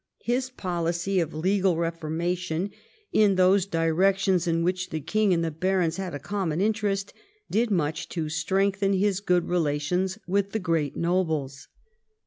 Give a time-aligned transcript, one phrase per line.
[0.23, 2.71] His policy of legal reforma tion,
[3.13, 7.13] in those directions in which the king and the barons had a common interest,
[7.51, 11.67] did much to strengthen his good relations with the great nobles.